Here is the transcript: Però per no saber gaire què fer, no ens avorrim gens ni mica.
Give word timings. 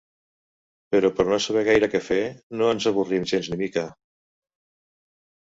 Però 0.95 1.11
per 1.19 1.25
no 1.27 1.37
saber 1.47 1.63
gaire 1.67 1.89
què 1.91 2.01
fer, 2.07 2.17
no 2.63 2.71
ens 2.77 2.89
avorrim 2.93 3.29
gens 3.35 3.53
ni 3.53 3.61
mica. 3.61 3.87